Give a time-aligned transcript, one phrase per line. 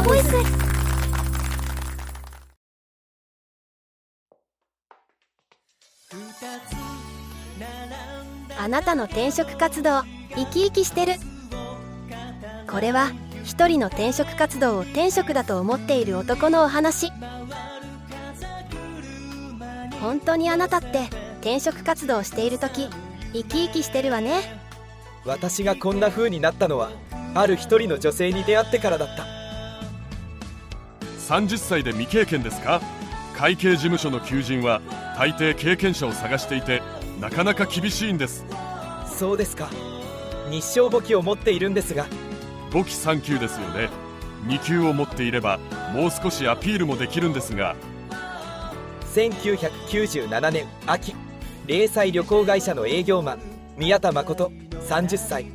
[0.00, 0.34] アボイス
[8.58, 10.00] あなたの転職活動
[10.34, 11.12] 生き生きしてる。
[12.66, 13.10] これは
[13.44, 17.12] 一人の転職活動を転職だと思っている男のお話。
[20.00, 21.10] 本当にあなたって
[21.42, 22.88] 転職活動している時
[23.34, 24.40] 生き生きしてるわね。
[25.26, 26.90] 私がこんな風になったのは
[27.34, 29.39] ある一人の女性に出会ってからだった
[31.30, 32.80] 30歳で未経験ですか？
[33.36, 34.80] 会計事務所の求人は
[35.16, 36.82] 大抵経験者を探していて
[37.20, 38.44] なかなか厳しいんです。
[39.06, 39.70] そうですか。
[40.50, 42.06] 日照簿記を持っているんですが。
[42.72, 43.90] 簿記3級ですよね。
[44.48, 45.58] 2級を持っていれば
[45.94, 47.76] もう少しアピールもできるんですが。
[49.14, 51.14] 1997年秋
[51.68, 53.38] 零細旅行会社の営業マン
[53.76, 54.50] 宮田誠
[54.88, 55.46] 30歳。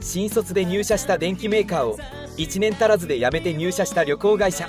[0.00, 1.98] 新卒で入社した電機メーカーを
[2.36, 4.68] 1年足らずで辞めて入社した旅行会社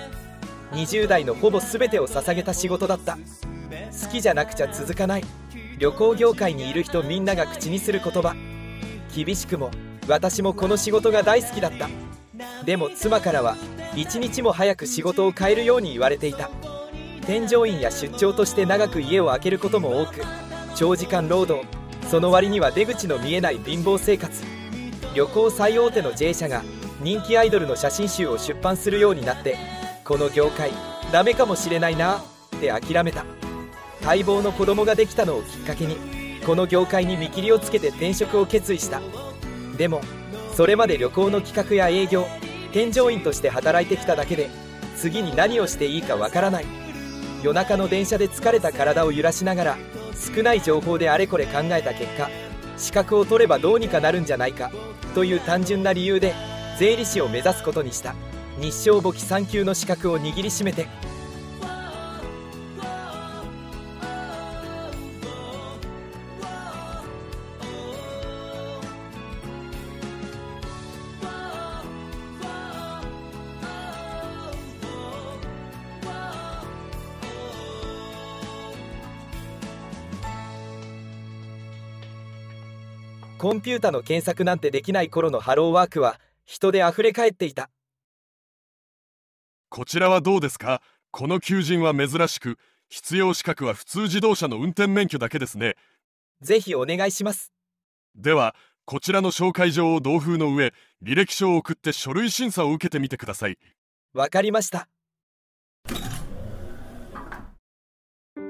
[0.72, 3.17] 20代のほぼ全てを捧げた仕事だった。
[3.17, 5.23] 好きじゃなくちゃ続かない。
[5.78, 8.36] 旅行業界にいる人みんなが口にする言葉。
[9.13, 9.72] 厳しくも
[10.08, 11.89] 私もこの仕事が大好きだった。
[12.66, 13.58] でも妻からは
[13.95, 16.50] 一日も早く仕事を変えるように言われていた。
[17.25, 20.22] 添乗員や出張として長く家を空けることも多く
[20.75, 21.67] 長時間労働
[22.09, 24.44] その割には出口の見えない貧乏生活。
[25.13, 26.63] 旅行最大手の J 社が
[27.02, 29.58] 人気アイドルの写真集を出版するようになって
[30.03, 30.71] この業界
[31.11, 33.25] ダメかもしれないなって諦めた。
[34.03, 35.95] 待望の子供ができたのをきっかけに
[36.45, 39.02] この業界に見切りをつけて転職を決意した。
[39.77, 40.02] でも
[40.55, 42.25] それまで旅行の企画や営業
[42.73, 44.49] 添乗員として働いてきただけで
[44.97, 46.66] 次に何をしていいかわからない。
[47.44, 49.77] 夜中の電車で疲れた体を揺らしながら
[50.35, 52.29] 少ない情報であれこれ考えた結果
[52.77, 54.72] 資格を取ればどうにかなるんじゃないか
[55.16, 56.35] という単純な理由で
[56.77, 58.16] 税理士を目指すことにした。
[58.61, 60.87] 日照簿記3級の資格を握りしめて
[83.39, 87.71] コンピュータの検索なんてできない頃のハローワークは人で溢れ返っていた。
[89.71, 90.81] こちらはどうですか？
[91.11, 92.57] この求人は珍しく
[92.89, 95.77] 必要資格は普通自動車の運転免許だけですね。
[96.41, 97.53] ぜひお願いします。
[98.13, 103.57] ではこちらの紹介状を同封の上履歴書を送って書類審査を受けてみてください。
[104.13, 104.89] わかりました。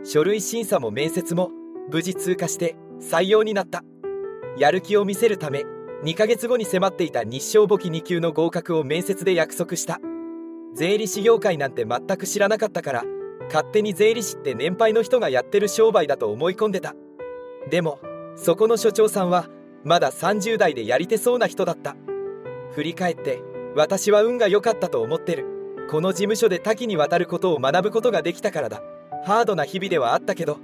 [0.04, 1.52] 書類審査も面接も
[1.92, 3.84] 無事通過して採用になった。
[4.58, 5.66] やる気を見せるため
[6.04, 10.00] 2ヶ月後に迫っていた日照簿記2級の合格を面接で約束した
[10.74, 13.04] 税理士業界なんて全く知らなかったから
[13.48, 16.96] 勝手に税理士って年配の人がやってる商売だと思い込んでた。
[17.70, 18.00] でも
[18.36, 19.50] そこの所長さんは
[19.84, 21.96] まだ30代でやり手そうな人だった。
[22.72, 23.42] 振り返って
[23.76, 25.46] 私は運が良かったと思ってる。
[25.90, 28.82] この事務所で多岐にわたることを学ぶことができたからだ。
[29.26, 30.58] ハードな日々ではあったけど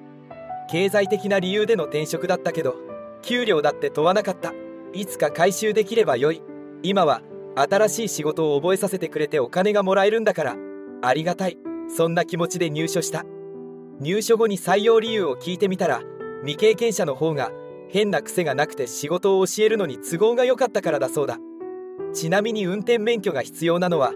[0.72, 2.76] 経済的な理由での転職だったけど
[3.22, 4.54] 給料だって問わなかった。
[4.94, 6.42] いつか回収できればよい。
[6.82, 7.22] 今は
[7.60, 10.56] 新しい仕事を覚えさせてくれてお金がもらえるんだから。
[11.02, 11.58] ありがたい。
[11.90, 13.26] そんな気持ちで入所した。
[14.00, 16.02] 入所後に採用理由を聞いてみたら
[16.42, 17.50] 未経験者の方が
[17.90, 21.38] 変な癖がなくて仕事を教えるのに都合が良かったからだそうだ。
[22.14, 24.14] ちなみに運転免許が必要なのは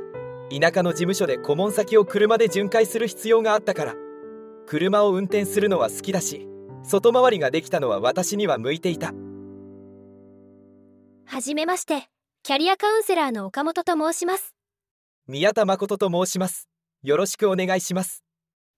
[0.51, 3.95] 田舎の事務所で顧問先を車で巡回する必要があったから。
[4.67, 6.47] 車を運転するのは好きだし
[6.83, 9.13] 外回りができたのは私には向いていた。
[11.25, 12.10] はじめまして。
[12.43, 14.55] キャリアカウンセラーの岡本と申します。
[15.27, 16.67] 宮田誠と申します。
[17.03, 18.23] よろしくお願いします。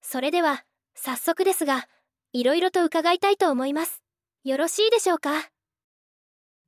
[0.01, 0.65] それでは
[0.95, 1.87] 早速ですが
[2.33, 4.03] いろいろと伺いたいと思います。
[4.43, 5.49] よろしいでしょうか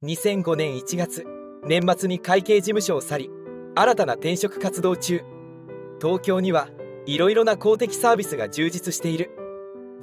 [0.03, 1.25] ？2005年1月
[1.65, 3.29] 年末に会計事務所を去り
[3.75, 5.21] 新たな転職活動中。
[6.01, 6.69] 東京には
[7.05, 9.31] いろいろな公的サービスが充実している。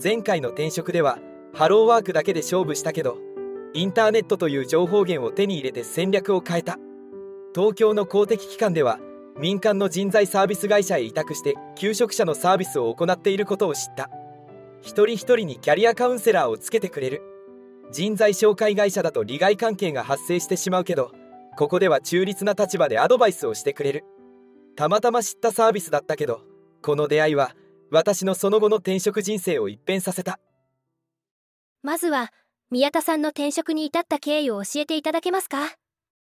[0.02, 1.18] 前回の転職では
[1.54, 3.16] ハローワークだけで勝負したけど
[3.74, 6.78] インターネットという情報源を手に入れて戦略を変えた。
[7.54, 8.98] 東京の公的機関では
[9.38, 14.10] 民間の人材サービス会社へ委託して求職者のサービスを行っていることを知った。
[14.82, 17.22] 一人一人にキャリアカウンセラーをつけてくれる。
[17.90, 21.12] 人材紹介会社だと利害関係が発生してしまうけど
[21.58, 24.04] ここでは中立な立場でアドバイスをしてくれる。
[24.76, 26.42] たまたま知ったサービスだったけど
[26.82, 27.54] この出会いは
[27.90, 30.38] 私のその後の転職人生を一変させた。
[31.82, 32.32] まずは
[32.72, 35.76] 宮田さんの転職に至った経緯を教えていただけますか？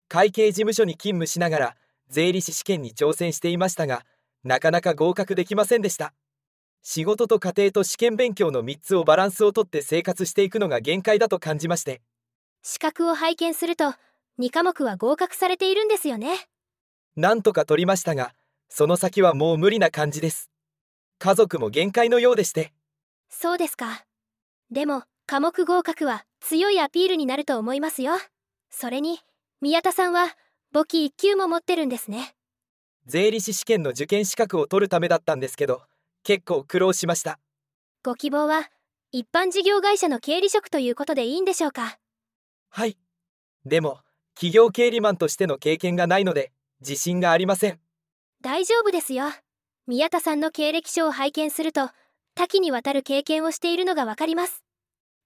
[0.09, 1.75] 会計事務所に勤務しながら
[2.09, 4.03] 税理士試験に挑戦していましたが
[4.43, 6.15] なかなか合格できませんでした。
[6.81, 12.01] 仕事と家庭と試験勉強の3つをバランスをとって生活していくのが限界だと感じまして。
[12.63, 13.93] 資格を拝見すると
[14.39, 16.47] 2科目は合格されているんですよね？
[17.15, 18.33] なんとか取りましたが
[18.69, 20.49] その先はもう無理な感じです。
[21.19, 22.73] 家族も限界のようでして。
[23.29, 24.05] そうですか。
[24.71, 28.13] でも科目合格は強いアピールになると思いますよ。
[28.69, 29.19] それに
[29.61, 30.27] 宮田さんは
[30.71, 32.35] 簿記1級も持ってるんですね。
[33.05, 35.81] 税理士試験の受験資格を取るためだったんですけど
[36.23, 37.39] 結構苦労しました。
[38.03, 38.69] ご希望は
[39.11, 41.97] 一般事業会社の経理職ということでいいんでしょうか？
[42.69, 42.97] はい。
[43.65, 43.99] でも
[44.35, 47.79] 企業経理マンとしての経験がないので自信がありません。
[48.41, 49.27] 大丈夫ですよ。
[49.87, 51.89] 宮田さんの経歴書を拝見すると
[52.35, 54.62] 多岐にわたる経験をしているのがわかります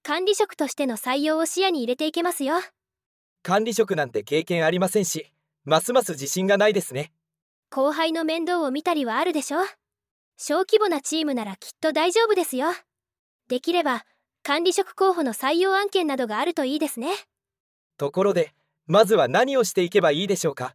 [0.08, 2.54] 管理職としての採用を視野に入れていけますよ。
[3.42, 5.30] 管理職なんて経験ありませんし
[5.66, 7.12] ますます自信がないですね。
[7.68, 9.58] 後輩の面倒を見たりはあるでしょ。
[10.38, 12.68] 小規模なチームならきっと大丈夫ですよ。
[13.48, 14.06] できれば
[14.42, 17.10] 管理職候補の採用案件などがあるといいですね。
[17.98, 18.54] ところで
[18.86, 20.74] まずは何をしていけばいいでしょうか？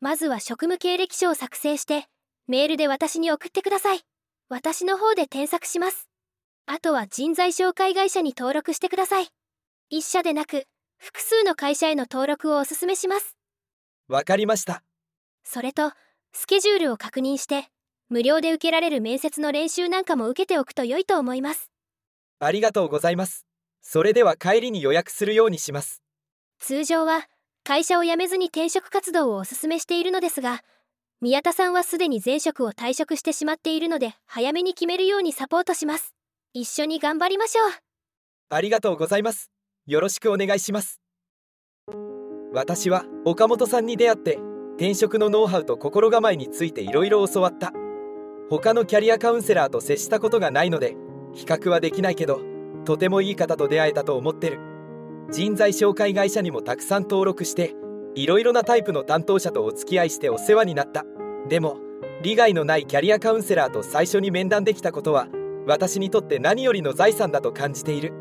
[0.00, 2.08] まずは職務経歴書を作成して
[2.48, 4.00] メールで私に送ってください。
[4.48, 6.08] 私の方で添削します
[6.66, 9.28] あとは人材紹介会社に登録してください。
[9.90, 10.64] 一社でなく
[10.98, 13.36] 複数の会社への登録をお勧めします。
[14.08, 14.82] わかりました。
[15.44, 15.92] それと
[16.32, 17.68] スケジュールを確認して
[18.08, 21.70] 無料で受けられる面接の練習なんかも受けておくと良いと思います。
[22.40, 23.46] ありがとうございます。
[23.82, 26.02] それでは帰りに予約するようにします。
[26.58, 27.28] 通常は
[27.62, 30.62] 会社を辞めずに転職活動をお勧めしているのですが
[31.20, 36.14] 宮田さんはすでに前職を退職してしまっているので早めに決めるようにサポートします
[36.56, 37.70] 一緒に頑張りましょう。
[38.48, 39.50] ありがとうございます。
[39.86, 41.00] よろしくお願いします。
[42.52, 44.38] 私は岡本さんに出会って
[44.76, 47.72] 転職のノウハウと心構えについていろいろ教わった。
[48.50, 50.94] 他のキャリアカウンセラーと接したことがないので
[51.32, 52.40] 比較はできないけど
[52.84, 54.60] とてもいい方と出会えたと思ってる。
[55.32, 57.74] 人材紹介会社にもたくさん登録して
[58.14, 61.04] いろいろなタイプの担当者とお付き合いしてお世話になった。
[61.48, 61.78] でも
[62.22, 65.26] 利害のないキャリアカウンセラーと最初に面談できたことは
[65.66, 68.12] 私にとって何よりの財産だと感じている。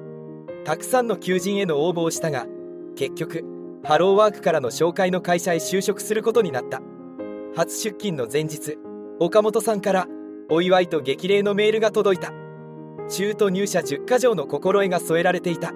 [0.64, 2.48] たくさんの求人への応募をしたが
[2.96, 3.44] 結局
[3.84, 6.82] ハローワークからの紹介の会社へ就職することになった。
[7.56, 8.78] 初出勤の前日
[9.20, 10.08] 岡本さんから
[10.50, 12.32] お祝いと激励のメールが届いた。
[13.10, 15.74] 中途入社10か条の心得が添えられていた。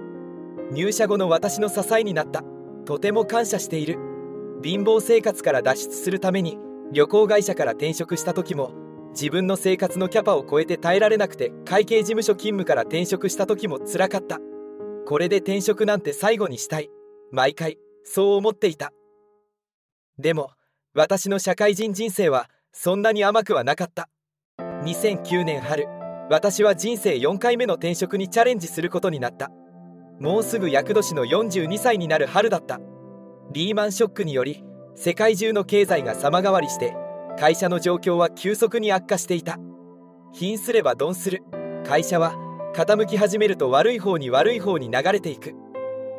[0.72, 2.44] 入社後の私の支えになった。
[2.86, 4.00] とても感謝している。
[4.64, 6.58] 貧乏生活から脱出するために
[6.92, 8.72] 旅行会社から転職した時も
[9.20, 14.38] 自分の生活のキャパを超えて耐えられなくて会計事務所勤務から転職した時もつらかった。
[15.08, 16.92] これで転職なんて最後にしたい。
[17.32, 18.94] 毎回そう思っていた。
[20.20, 20.52] でも
[20.94, 24.08] 私の社会人人生はそんなに甘くはなかった。
[24.84, 25.88] 2009年春
[26.30, 29.50] 私は人生4回目の転職にチャレンジすることになった。
[30.20, 32.80] もうすぐ厄年の42歳になる春だった。
[33.52, 36.96] リーマンショックにより世界中の経済が様変わりして
[37.40, 39.60] 会社の状況は急速に悪化していた。
[40.34, 41.44] 貧すれば鈍する。
[41.86, 42.34] 会社は
[42.76, 45.54] 傾き始めると悪い方に悪い方に流れていく。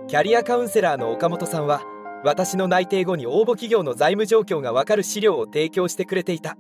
[0.07, 1.83] キャリアカウンセラーの岡本さんは
[2.25, 6.57] 私の内定後に応募企業の財務状況がわかる資料を提供してくれていた。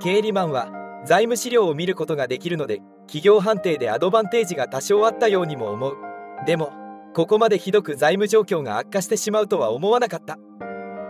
[0.00, 0.68] 経理マンは
[1.06, 5.96] 財務資料を見ることができるので企業判定でアドバンテージが多少あったようにも思う。
[6.44, 6.72] でも
[7.14, 10.38] ここまでひどく財務状況が悪化してしまうとは思わなかった。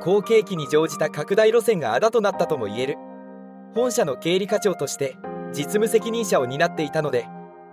[0.01, 2.97] 好景気に乗じた拡大路線があだとなったとも言える。
[3.75, 5.17] 本社の経理課長として
[5.53, 7.27] 実務責任者を担っていたので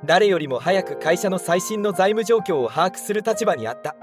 [0.06, 3.96] 誰よりも早く会社の最新の財務状況を把握する立場にあった。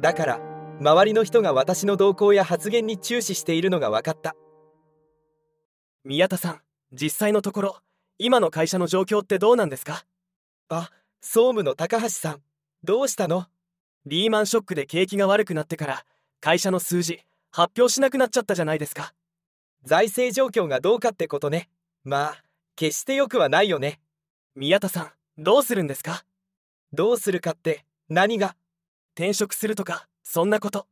[0.00, 0.40] だから
[0.80, 4.34] 周りの人が私の動向や発言に注視しているのが分かった。
[6.04, 6.60] 宮田さん
[6.92, 7.76] 実際のところ
[8.18, 10.04] 今の会社の状況ってどうなんですか？
[10.68, 12.40] あ総務の高橋さん
[12.84, 13.46] どうしたの？
[14.06, 16.04] リーマンショックで景気が悪くなってから
[16.40, 17.20] 会社の数字
[17.56, 19.14] 発表しなくなっちゃったじゃないですか。
[19.82, 21.70] 財政状況がどうかってことね。
[22.04, 22.42] まあ
[22.76, 23.98] 決して良くはないよね。
[24.54, 26.26] 宮田さんどうするんですか？
[26.92, 28.56] どうするかって何が？
[29.14, 30.86] 転職するとかそんなこと。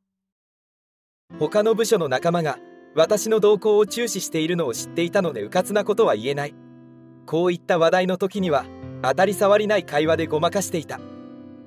[1.38, 2.56] 他の部署の仲間が
[2.94, 6.54] 私の動向を注視しているのを知っていたので迂闊なことは言えない。
[7.26, 8.64] こういった話題の時には
[9.02, 10.98] 当たり障りない会話でごまかしていた。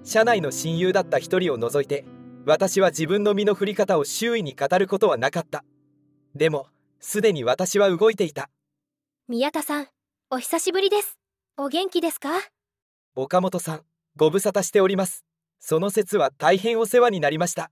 [0.04, 2.04] 社内の親友だった一人を除いて
[2.48, 5.66] 私は自分の身の振り方を周囲に語ることはなかった。
[6.34, 6.68] でも
[7.02, 8.50] すでに私は動いていた。
[9.28, 9.88] 宮田さん
[10.32, 11.20] お久しぶりです。
[11.58, 12.30] お元気ですか？
[13.16, 13.82] 岡本さん
[14.16, 15.26] ご無沙汰しております。
[15.60, 17.70] その説は大変お世話になりました。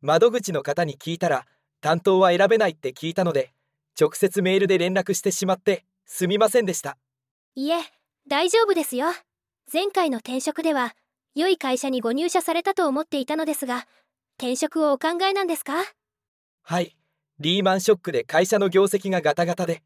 [0.00, 1.44] 窓口の方に聞いたら
[1.82, 3.52] 担当は選べないって聞いたので
[4.00, 6.96] 直接メールで連絡してしまってすみませんでした。
[7.54, 7.82] いえ
[8.26, 9.08] 大丈夫ですよ。
[9.70, 10.94] 前回の転職では
[11.34, 13.86] 良い会社にご入社されたと思っていたのですが
[14.38, 15.72] 転職をお考えなんですか？
[16.62, 16.96] はい。
[17.40, 19.82] リーマンショックで会社の業績がガタガタで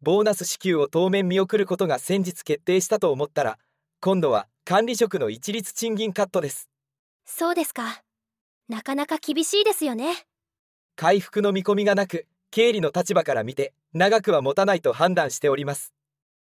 [0.00, 3.58] ボーナス支給を当面見送ることが先日決定したと思ったら
[4.00, 6.68] 今度は管理職の一律賃金カットです。
[7.26, 8.02] そうですか。
[8.68, 10.26] なかなか厳しいですよね。
[10.96, 15.92] 回復の見込みがなく経理の立場から見て長くは持たないと判断しております。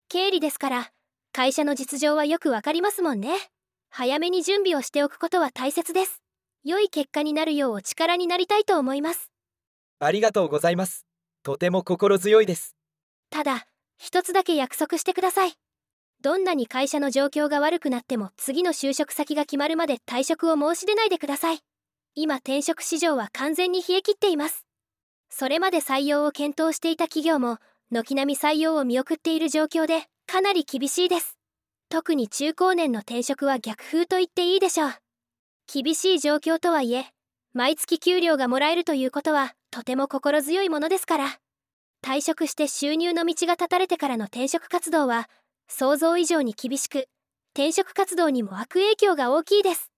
[0.10, 0.92] 経理ですから
[1.34, 3.30] 会社の実情はよくわかりますもんね
[4.00, 6.22] 早めに準備をしておくことは大切です。
[6.64, 9.32] 良い結果になるようお力になりたいと思います。
[9.98, 11.08] ありがとうございます。
[11.42, 12.76] とても心強いです。
[13.32, 13.66] ただ
[13.98, 15.54] 一つだけ約束してください。
[16.22, 21.62] どんなに会社の状況が悪くなっても次の就職先が決まるまで退職を申し出ないでください。
[22.14, 24.68] 今転職市場は完全に冷え切っています。
[25.32, 27.58] それまで採用を検討していた企業も
[27.90, 31.37] 軒並み採用を見送っている状況でかなり厳しいです
[31.90, 34.92] 特に中高年の転職は逆風と言っていいでしょう。
[35.72, 37.06] 厳しい状況とはいえ
[37.54, 41.40] 毎月給料がもらえるということはとても心強いものですから。
[42.04, 45.30] 退職して収入の道が断たれてからの転職活動は
[45.68, 47.08] 想像以上に厳しく
[47.54, 49.90] 転職活動にも悪影響が大きいです。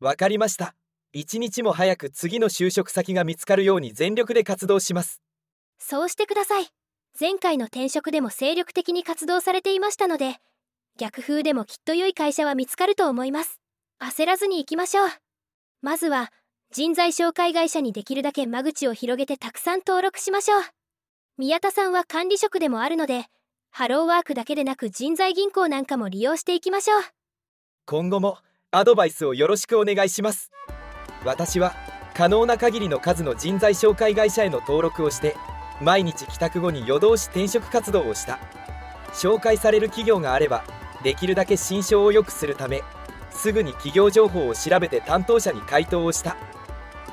[0.00, 0.74] わかりました。
[1.12, 5.20] 一日も早く次の就職先が見つかるように全力で活動します。
[5.78, 6.68] そうしてください。
[7.18, 10.36] 前回の転職でも精力的に活動されていましたので
[10.98, 13.60] 逆風でもきっと良い会社は見つかると思います。
[14.00, 15.08] 焦らずに行きましょう。
[15.82, 16.32] まずは
[16.72, 20.62] 人材紹介会社にできるだけ間口を広げてたくさん登録しましょう。
[21.36, 23.26] 宮田さんは管理職でもあるので
[23.70, 27.02] ハローワークだけでなく人材銀行なんかも利用していきましょう。
[27.84, 28.38] 今後も
[28.70, 30.50] アドバイスをよろしくお願いします。
[31.26, 31.74] 私は
[32.14, 35.36] 可能な限りの数の人材紹介会社への登録をして
[35.82, 38.38] 毎日帰宅後に夜通し転職活動をした。
[39.12, 40.64] 紹介される企業があれば
[41.06, 42.82] できるだけ心象を良くするため
[43.30, 46.36] すぐに企業情報を調べて担当者に回答をした。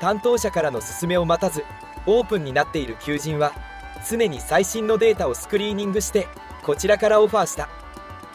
[0.00, 1.64] 担当者からの勧めを待たず
[2.04, 3.52] オープンになっている求人は
[4.10, 6.26] 常に最新のデータをスクリーニングして
[6.64, 7.68] こちらからオファーした。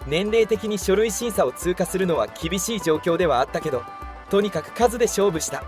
[0.08, 3.84] 年齢的に書類審査を通過するのは厳しい状況ではあったけど
[4.30, 5.66] とにかく数で勝負した。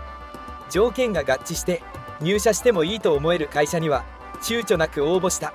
[0.70, 1.82] 条件が合致して
[2.22, 4.06] 入社してもいいと思える会社には
[4.40, 5.52] 躊躇なく応募した。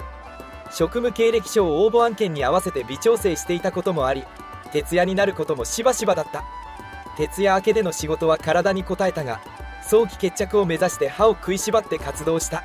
[0.71, 4.25] 職務経歴書を応募案件に合わせて微調整していたこともあり
[4.71, 6.43] 徹夜になることもしばしばだった。
[7.17, 9.41] 徹夜明けでの仕事は体に応えたが
[9.81, 12.63] 早期決着を目指して歯を食いしばって活動した。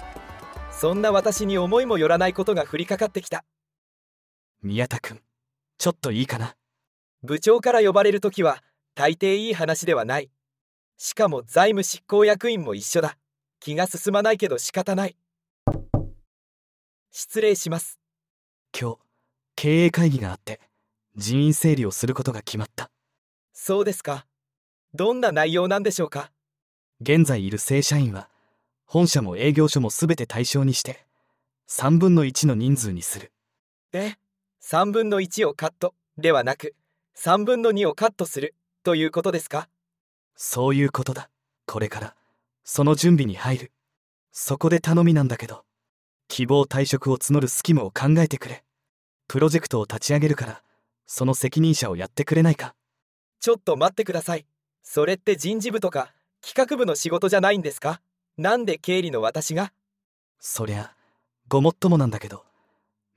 [0.70, 3.44] そんな私に思いもよらないことが降りかかってきた。
[4.62, 5.20] 宮田君
[5.78, 6.54] ちょっといいかな？
[7.22, 8.62] 部長から呼ばれる時は
[8.94, 10.30] 大抵いい話ではない。
[10.98, 13.16] しかも財務執行役員も一緒だ。
[13.60, 15.16] 気が進まないけど仕方ない
[17.14, 18.00] 失礼します。
[18.78, 18.98] 今日
[19.54, 20.60] 経営会議があって
[21.14, 22.90] 人員整理をすることが決まった。
[23.52, 24.26] そうですか。
[24.94, 26.32] どんな内容なんでしょうか。
[27.02, 28.30] 現在いる正社員は
[28.86, 31.04] 本社も営業所も全て対象にして
[31.68, 33.30] 3分の1の人数にする。
[33.92, 34.14] え
[34.62, 36.74] 3分の1をカットではなく
[37.18, 38.54] 3分の2をカットする
[38.84, 39.68] ということですか。
[40.34, 41.28] そういうことだ。
[41.66, 42.16] これから
[42.64, 43.72] その準備に入る。
[44.30, 45.66] そこで頼みなんだけど
[46.34, 48.64] 希望退職を募るスキムを考えてくれ。
[49.28, 50.62] プロジェクトを立ち上げるから
[51.04, 52.74] その責任者をやってくれないか。
[53.38, 54.46] ちょっと待ってください。
[54.82, 58.00] それって人事部とか企画部の仕事じゃないんですか？
[58.38, 59.74] なんで経理の私が？
[60.40, 60.94] そりゃ
[61.48, 62.44] ごもっともなんだけど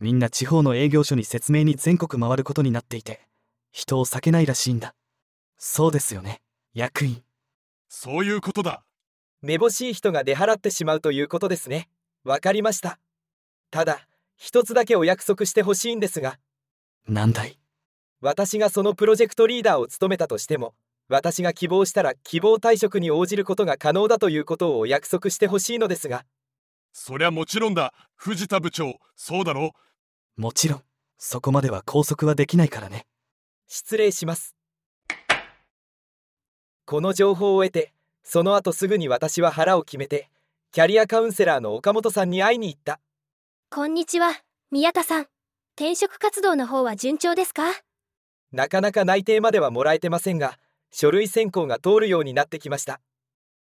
[0.01, 3.22] みんな地方の営業所に説明に全国回ることになっていて
[3.72, 4.93] 人を避けないらしいんだ。
[5.57, 6.41] そうですよね
[6.74, 7.24] 役員。
[7.88, 8.84] そういうことだ。
[9.41, 11.88] めぼしい人が出払ってしまうということですね
[12.25, 12.98] わかりました。
[13.70, 16.39] ただ一つだけお約束してほしいんですが。
[17.08, 17.60] なんだい？
[18.20, 20.74] 私がそのプロジェクトリーダーを務めたとしても
[21.08, 26.25] 私が希望したら希望退職に応じることが可能だということをお約束してほしいのですが。
[26.94, 27.94] そりゃもちろんだ。
[28.15, 29.74] 藤田部長そうだろ？
[30.36, 30.82] もちろん。
[31.20, 33.05] そこまでは拘束はできないからね。
[33.67, 34.55] 失礼します。
[36.86, 40.29] この情報を得てその後すぐに私は腹を決めて
[40.75, 43.00] キャリアカウンセラーの岡本さんに会いに行った。
[43.70, 44.34] こんにちは
[44.72, 45.27] 宮田さん。
[45.77, 47.63] 転職活動の方は順調ですか？
[48.51, 50.60] なかなか内定まではもらえてませんが
[50.91, 53.00] 書類選考が通るようになってきました。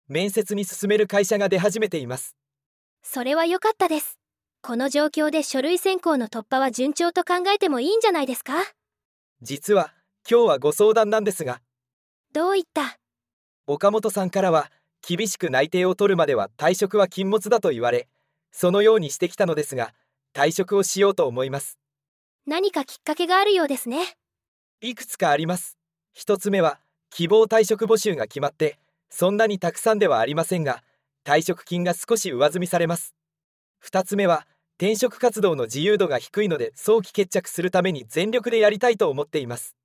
[0.09, 2.35] 面接に進める会社が出始めています。
[3.04, 4.18] それは良かったです。
[4.61, 8.54] この状況で書類選考の突破は順調と考えてもいいんじゃないですか？
[9.40, 9.94] 実は
[10.28, 11.61] 今日はご相談なんですが。
[12.33, 12.99] どういった？
[13.68, 14.68] 岡本さんからは
[15.06, 18.08] 厳しく内定を取るまでは退職は禁物だと言われ
[18.50, 19.92] そのようにしてきたのですが
[20.34, 21.78] 退職をしようと思います。
[22.46, 24.16] 何かきっかけがあるようですね。
[24.80, 25.78] いくつかあります。
[26.12, 26.80] 一つ目は
[27.11, 28.78] 希望退職募集が決まって
[29.11, 30.82] そんなにたくさんではありませんが
[31.25, 33.14] 退職金が少し上積みされます。
[33.78, 34.46] 二つ目は
[34.76, 39.76] 転職活動の自由度が低いので早期決着するために全力でやりたいと思っています。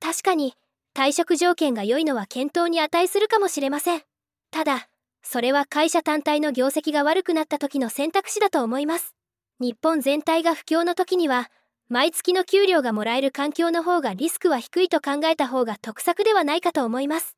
[0.00, 0.54] 確かに
[0.94, 4.02] 退職条件が良いのは検討に値するかもしれません
[4.50, 4.88] ただ
[5.22, 9.14] それは会社単体の業績が悪くなった時の選択肢だと思います。
[9.60, 11.50] 日本全体が不況の時には
[11.88, 17.36] 毎月の給料がもらえる環境の方がリスクは低いと考えた方が得策ではないかと思います。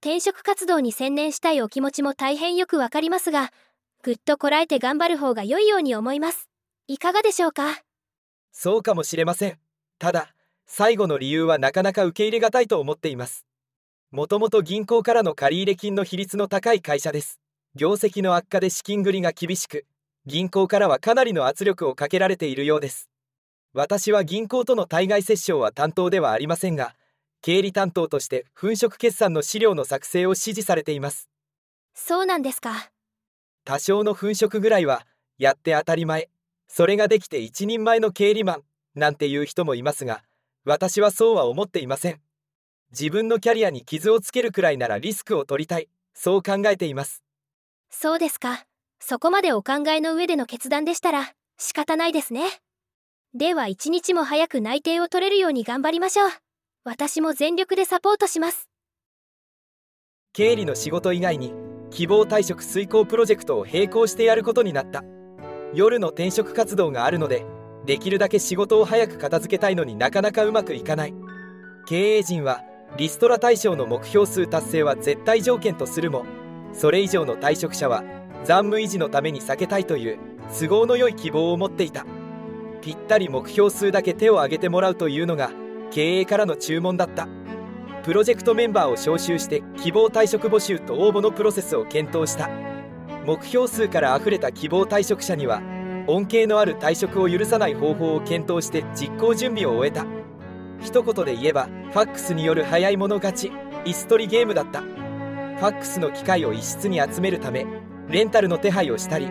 [0.00, 3.52] 転職活動に専念したいお気持ちも大変よくわかりますが
[4.02, 6.48] ぐっとこらえて頑張る方が良いように思います。
[6.88, 7.82] いかがでしょうか？
[8.50, 9.58] そうかもしれません。
[9.98, 10.34] ただ
[10.66, 13.46] 最後の理由はなかなか受け入れがたいと思っています。
[14.12, 17.40] もともと銀行からの借入金の比率の高い会社です。
[17.74, 19.86] 業績の悪化で資金繰りが厳しく
[20.26, 23.08] 銀行からはかなりの圧力をかけられているようです。
[23.72, 26.94] 私は銀行との対外折衝は担当ではありませんが
[27.40, 31.30] 経理担当として粉飾決算の資料の作成を指示されています。
[31.94, 32.90] そうなんですか。
[33.64, 35.06] 多少の粉飾ぐらいは
[35.38, 36.28] やって当たり前
[36.68, 38.62] それができて一人前の経理マン
[38.94, 40.22] なんていう人もいますが
[40.66, 42.20] 私はそうは思っていません
[42.92, 45.88] 自分のキャリアに傷をつけるくらいならリスクを取りたい。
[46.14, 47.22] そう考えています。
[47.90, 48.64] そうですか。
[49.00, 52.44] そこまでお考えの上での決断でしたら仕方ないですね。
[53.34, 56.30] では一日も早く内定を取れるように頑張りましょう。
[56.84, 58.68] 私も全力でサポートします。
[60.34, 61.54] 経理の仕事以外に
[61.90, 65.02] 希望退職遂行プロジェクトを並行してやることになった。
[65.72, 67.46] 夜の転職活動があるので
[67.86, 71.14] できるだけ仕事を早く片付けたいのになかなかうまくいかない。
[71.86, 72.62] 経営陣は
[72.96, 76.26] リストラ対象の目標数達成は絶対条件とするも
[76.74, 78.04] それ以上の退職者は
[78.44, 80.18] 残務維持のために避けたいという
[80.58, 82.04] 都合の良い希望を持っていた。
[82.82, 85.52] ぴったり目標数だけ手を挙げてもらうというのが
[85.92, 87.28] 経営からの注文だった。
[88.02, 92.50] プロジェクトメンバーを招集して希望退職募集と応募のプロセスを検討した。
[93.24, 95.62] 目標数から溢れた希望退職者には
[96.08, 100.21] 恩恵のある退職を許さない方法を検討して実行準備を終えた。
[100.82, 103.52] 一言で言えばファックスによる早い者勝ち
[103.84, 104.80] 椅子取りゲームだった。
[104.80, 107.64] ファックスの機械を一室に集めるため
[108.08, 109.28] レンタルの手配をしたり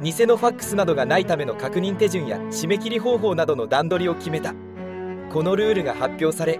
[0.00, 4.54] 偽のファックスなどがないための確認手順や締め切り方法などの段取りを決めた。
[5.30, 6.58] このルールが発表され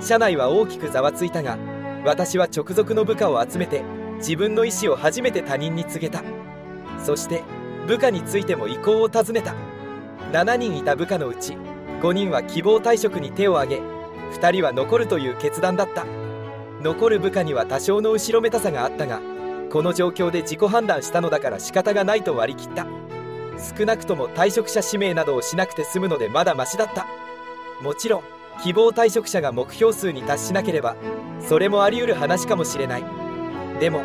[0.00, 1.56] 社内は大きくざわついたが
[2.04, 3.82] 私は直属の部下を集めて
[4.18, 6.22] 自分の意思を初めて他人に告げた。
[7.02, 7.42] そして
[7.86, 9.54] 部下についても意向を尋ねた。
[10.32, 11.56] 7人いた部下のうち
[12.00, 13.82] 5人は希望退職に手を挙げ
[14.38, 16.04] 2人は残るという決断だった。
[16.82, 19.20] 残る部下には多少の後ろめたさがあったが
[19.70, 22.86] この状況で自己判断したのだから仕方がないと割り切った。
[23.78, 27.06] 少なくとも退職者指名などをしなくて済むのでまだマシだった。
[27.82, 28.22] もちろん
[28.62, 30.96] 希望退職者が目標数に達しなければ
[31.40, 33.04] それもあり得る話かもしれない。
[33.80, 34.02] でも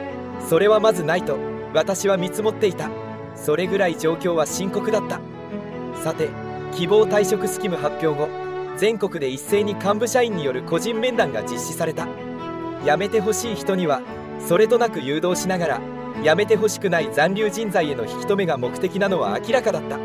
[0.49, 1.37] それはまずないと
[1.73, 2.89] 私は見積もっていた。
[3.35, 5.19] それぐらい状況は深刻だった。
[6.01, 6.29] さて
[6.73, 8.29] 希望退職スキム発表後
[8.77, 12.07] 全国で一斉に幹部社員による個人面談が実施された。
[12.83, 14.01] 辞めてほしい人には
[14.39, 15.81] それとなく誘導しながら
[16.23, 19.97] 辞めてほしくない残留人材への引き止めが目的なのは明らかだった。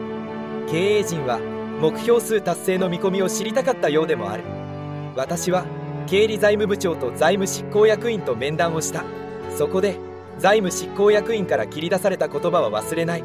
[0.70, 1.38] 経営陣は
[1.81, 4.42] 目標数達成の見込みを知りたかったようでもある。
[5.14, 5.64] 私は
[6.07, 9.05] 経理財務部長と財務執行役員と面談をした。
[9.57, 9.96] そこで
[10.38, 13.24] 財務執行役員から切り出された言葉は忘れない。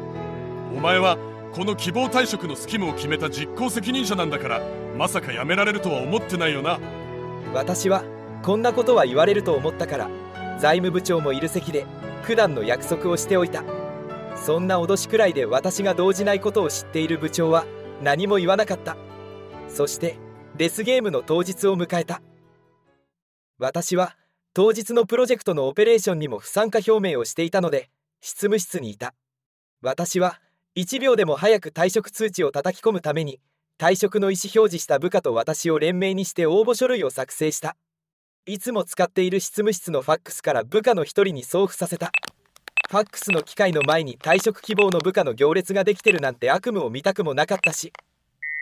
[0.74, 1.18] お前は
[1.54, 4.62] この希望退職のスキムを決めた実行責任者なんだから
[4.96, 6.80] まさか辞められるとは思ってないよな。
[7.52, 8.04] 私は
[8.42, 10.10] こんなことは言われると思ったから
[10.58, 11.84] 財務部長もいる席で
[12.22, 13.64] 普段の約束をしておいた。
[14.34, 17.66] そんな脅しくらいで私が動じないことを知っている部長は
[18.02, 18.96] 何も言わなかった。
[19.68, 20.16] そして
[20.56, 22.22] デスゲームの当日を迎えた。
[23.58, 24.16] 私は
[24.54, 27.90] 当日のプロジェクトのオペレーションにも不参加表明をしていたので
[28.22, 29.14] 執務室にいた。
[29.82, 30.38] 私は
[30.74, 33.40] 1秒でも早く退職通知を叩き込むために
[33.78, 37.76] 退職の意思表示した部下と私を連名にして応募書類を作成した。
[38.46, 42.10] いつも使っている執務室のファックスから部下の一人に送付させた。
[42.88, 47.92] ファックスの機械の前に退職希望の部下の行列ができてるなんて悪夢を見たくもなかったし。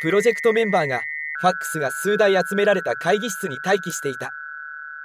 [0.01, 1.03] プロジェクトメンバーが
[1.41, 4.31] ファックスが数台集められた会議室に待機していた。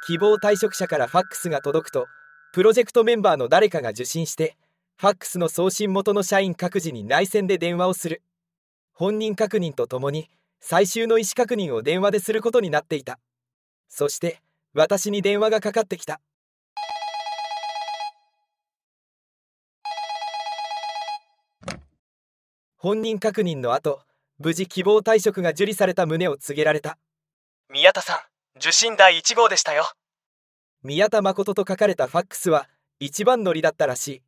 [0.07, 2.07] 希望退職者からファックスが届くと
[2.51, 4.55] プロジェクトメンバーの誰かが受信して
[4.97, 8.21] ファックスの送信元の社員各自に内線で電話をする。
[8.93, 10.29] 本人確認とともに
[10.62, 13.19] 最終の意思確認を電話ですることになっていた。
[13.89, 14.39] そして
[14.73, 16.21] 私に電話がかかってきた。
[22.77, 23.99] 本人確認の後
[24.39, 26.97] 無事希望退職が受理された旨を告げられた。
[27.69, 29.91] 宮田さん受信第1号でしたよ。
[30.84, 32.69] 宮田誠と書かれたファックスは
[33.01, 34.21] 一番乗りだったらしい。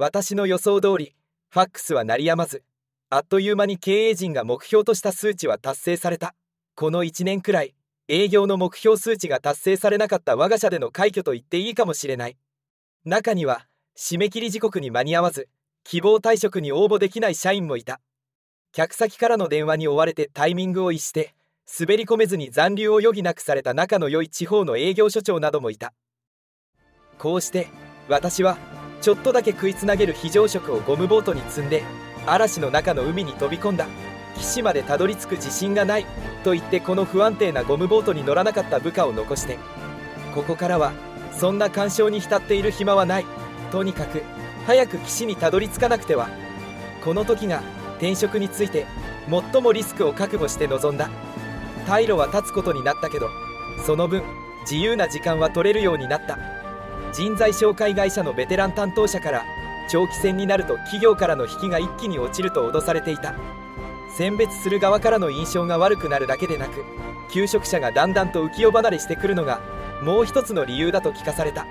[0.00, 1.14] 私の予想通り
[1.50, 2.62] ファックスは鳴りやまず
[3.10, 6.34] あっという間に経営陣が目標とした数値は達成された。
[6.74, 7.74] この1年くらい
[8.08, 12.38] 営業の目標数値が達成されなかった我が社での快挙と言っていいかもしれない。
[13.04, 15.50] 中には締め切り時刻に間に合わず
[15.84, 18.00] 希望退職に応募できない社員もいた。
[18.72, 21.34] 客先からの電話に追われてタイミングを逸して
[21.78, 25.92] 滑り込めずに残留を余儀なくされた仲の良い地方の営業所長などもいた。
[27.18, 27.68] こうして
[28.08, 28.56] 私は
[29.00, 31.82] ちょっとだけ食いつなげる非常食をゴムボートに積んで
[32.26, 33.86] 嵐の中の海に飛び込んだ。
[34.36, 36.06] 岸までたどり着く自信がない
[36.44, 39.58] と言ってこの不安定なゴムボートに乗らなかった部下を残して。
[40.34, 40.92] ここからは
[41.32, 43.26] そんな干渉に浸っている暇はない。
[43.72, 44.22] とにかく
[44.66, 46.28] 早く岸にたどり着かなくては。
[47.02, 47.62] この時が
[47.96, 48.86] 転職について
[49.52, 51.08] 最もリスクを覚悟して臨んだ。
[51.86, 53.30] 退路は立つことになったけど
[53.84, 54.22] その分
[54.62, 56.38] 自由な時間は取れるようになった。
[57.12, 59.44] 人材紹介会社のベテラン担当者から
[59.88, 63.34] 長期戦になると企業からの引きが一気に落ちると脅されていた。
[64.16, 66.84] 選別する側からの印象が悪くなるだけでなく
[67.32, 69.60] 求職者がだんだんと浮世離れしてくるのが
[70.02, 71.66] もう一つの理由だと聞かされた。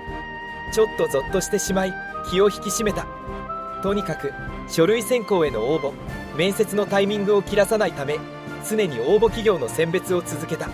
[0.72, 1.94] ちょっとゾッとしてしまい
[2.30, 3.06] 気を引き締めた。
[3.82, 4.32] とにかく
[4.68, 5.92] 書類選考への応募
[6.36, 8.18] 面接のタイミングを切らさないため
[8.68, 10.68] 常に応募企業の選別を続けた。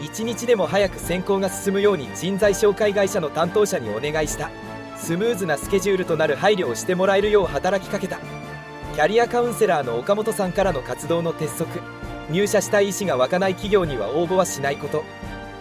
[0.00, 4.50] 一日でも早く選考が進むように人材紹介会社の担当者にお願いした。
[4.96, 8.18] スムーズなスケジュールとなる配慮をしてもらえるよう働きかけた。
[8.94, 11.80] キャリアカウンセラーの岡本さんからの活動の鉄則。
[12.30, 15.04] 入社したい意思が湧かない企業には応募はしないこと。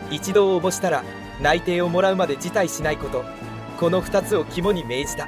[0.10, 1.04] 一度応募したら
[1.42, 3.24] 内定をもらうまで辞退しないこと。
[3.78, 5.28] この2つを肝に銘じた。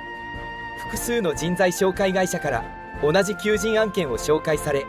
[0.86, 2.65] 複数の人材紹介会社から
[3.02, 4.86] 同じ求人案件を紹介され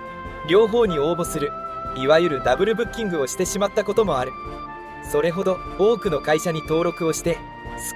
[0.48, 1.50] 両方に応募する。
[1.96, 4.32] いわゆるダブルブッキングをしてしまったこともある。
[5.10, 7.38] それほど多くの会社に登録をして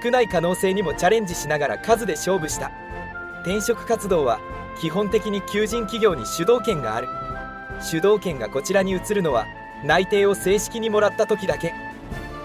[0.03, 2.71] 少ない可能性にもチャレンジしながら数で勝負した。
[3.41, 4.39] 転職活動は
[4.79, 7.07] 基本的に求人企業に主導権がある。
[7.81, 9.45] 主導権がこちらに移るのは
[9.83, 11.73] 内定を正式にもらった時だけ。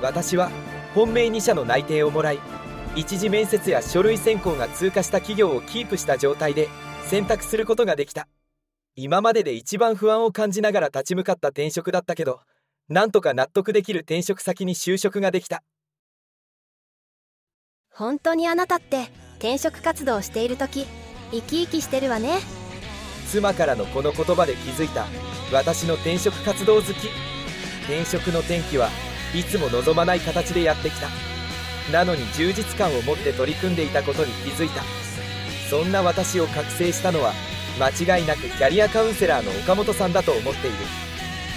[0.03, 0.51] 私は
[0.95, 2.39] 本命2社の内定をもらい
[2.97, 6.69] 一次面接や書類選考が通過した企業をキープした状態で
[7.05, 8.27] 選択することができた。
[9.01, 12.41] 今までで一番不安を感じながら立ち向かった転職だったけど
[12.89, 15.63] なんとか納得できる転職先に就職ができた。
[17.95, 20.85] 本当にあなたって転職活動している時
[21.31, 22.41] 生き生きしてるわね。
[23.31, 25.07] 妻からのこの言葉で気づいた。
[25.53, 26.89] 私の転職活動好き。
[27.85, 28.89] 転職の転機は
[29.33, 31.07] いつも望まない形でやってきた。
[31.93, 34.83] なのに充実感を持って取り組んでいたことに気づいた。
[35.71, 37.33] そんな私を覚醒したのは
[37.79, 40.77] 間違いなくキャリアカウンセラーの岡本さんだと思っている。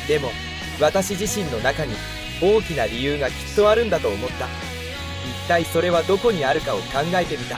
[0.08, 0.30] でも
[0.80, 1.94] 私自身の中に
[2.42, 4.48] 大きな理由がきっとあるんだと思った。
[5.46, 7.58] 一体それはどこにあるかを考えてみた。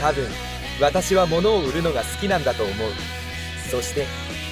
[0.00, 0.26] 多分
[0.80, 2.74] 私は物を売るのが好きなんだと思う。
[3.70, 4.06] そして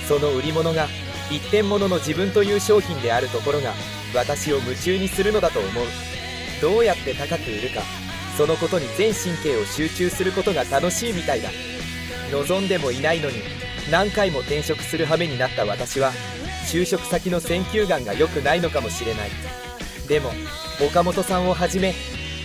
[0.06, 0.86] その売り物が
[1.30, 3.72] 一点物の自分という商品であるところが
[4.14, 5.84] 私を夢中にするのだと思う。
[6.60, 7.82] どうやって高く売るか
[8.36, 11.50] そのことに全神経を集中することが楽しいみたいだ。
[12.30, 13.36] 望んでもいないのに
[13.90, 16.12] 何回も転職する羽目になった私は
[16.66, 19.30] 就職先の選球眼が良くないのかもしれない。
[20.08, 20.30] でも
[20.84, 21.94] 岡本さんをはじめ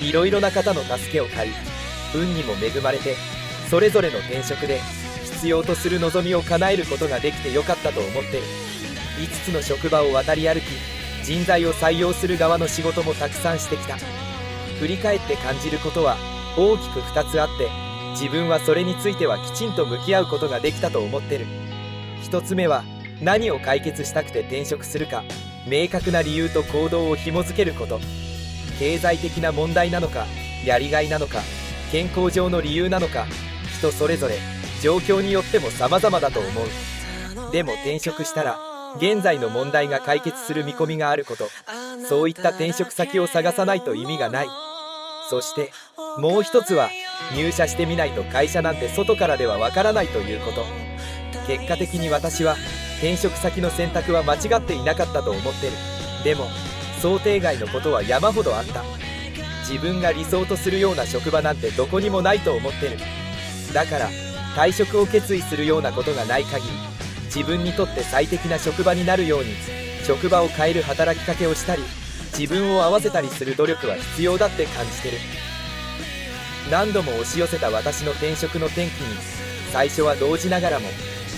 [0.02, 1.56] いろいろな方の助けを借り
[2.14, 3.16] 運にも恵まれて
[3.70, 4.80] それぞれの転職で
[5.24, 8.44] 必要とする望みを叶えることができてよかったと思ってる
[9.20, 10.64] 5つの職場を渡り歩き
[11.24, 13.98] 人材を採用する側の仕事もたくさんしてきた。
[14.80, 16.18] 振り返って感じることは
[16.58, 17.85] 大きく2つあって
[18.16, 21.46] 自分はそれについてはきちんと向き合うことができたと思ってる。
[22.24, 22.84] 1つ目は
[23.22, 25.24] 何を解決したくて転職するか。
[25.68, 28.00] 明確な理由と行動を紐づけること。
[28.80, 30.26] 経済的な問題なのか
[30.66, 31.40] やりがいなのか
[31.92, 33.26] 健康上の理由なのか。
[33.78, 34.38] 人それぞれ
[34.82, 37.52] 状況によっても様々だと思う。
[37.52, 38.58] でも転職したら
[38.98, 41.50] 現在の問題が解決する見込みがあること。
[42.08, 44.48] そういった転職先を探さないと意味がない。
[45.30, 45.72] そして
[46.18, 46.90] もう一つは
[47.36, 50.66] 入社してみないと会社なんて外からではわからないということ。
[51.48, 52.56] 結果的に私は
[52.98, 55.74] 転職先の選択は間違っていなかったと思ってる。
[56.24, 56.48] でも
[57.02, 58.84] 想定外のことは山ほどあった。
[59.68, 62.98] 自分が理想とするような職場なんてどこにもないと思ってる。
[63.74, 64.10] だから
[64.56, 66.72] 退職を決意するようなことがない限り
[67.26, 69.54] 自分にとって最適な職場になるように
[70.06, 71.84] 職場を変える働きかけをしたり
[72.38, 75.18] 自分を合わせたりする努力は必要だって感じてる。
[76.72, 79.18] 何度も押し寄せた私の転職の転機に
[79.72, 80.88] 最初は動じながらも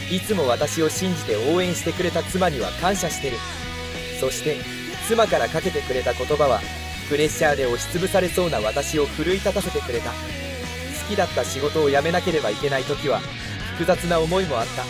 [0.10, 3.38] いつも私を信じて応援してくれた妻には感謝してる。
[4.20, 4.56] そして
[5.08, 6.62] 妻からかけてくれた言葉は
[7.10, 10.12] プレッシャーで押しつぶされそうな私を奮い立たせてくれた。
[10.12, 10.16] 好
[11.10, 13.20] きだった仕事を辞めなければいけない時は
[13.74, 14.84] 複雑な思いもあった。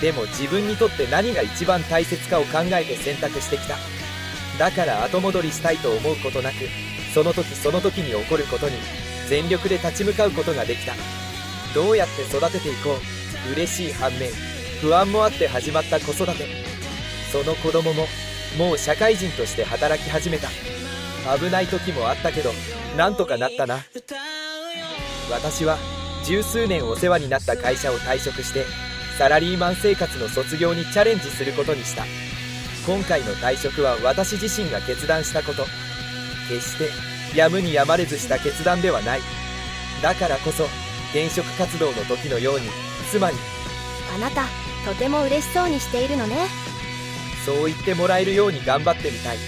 [0.00, 3.76] でも自分にとって何が一番大切かを考えて選択してきた。
[4.58, 6.54] だから後戻りしたいと思うことなく
[7.12, 9.03] その時その時に起こることに。
[9.28, 10.94] 全力で立ち向かうことができた。
[11.74, 12.98] どうやって育てていこ
[13.48, 13.52] う。
[13.52, 14.30] 嬉しい反面
[14.80, 16.46] 不安もあって始まった子育て。
[17.30, 18.06] その子供も
[18.56, 20.48] もう社会人として働き始めた。
[21.38, 22.52] 危ない時もあったけど
[22.96, 23.80] なんとかなったな。
[25.30, 25.78] 私は
[26.24, 28.64] 十数年お世話になった会社を退職して
[29.18, 32.04] サラリーマン生活の卒業にチャレンジすることにした。
[32.86, 35.66] 今回の退職は私自身が決断したこと。
[36.48, 36.90] 決して
[37.34, 39.20] やむにやまれずした決断ではない。
[40.02, 40.64] だからこそ
[41.10, 42.68] 転職活動の時のように
[43.10, 43.38] 妻に
[44.14, 44.44] あなた
[44.84, 46.46] とても嬉しそうにしているのね。
[47.44, 49.38] そう言ってもらえるように頑張ってみたい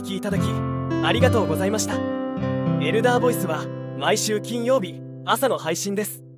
[0.00, 0.42] お聞きいただき
[1.04, 1.94] ありがとうございました。
[2.80, 3.66] エルダーボイスは
[3.98, 6.29] 毎週金曜日朝の配信です。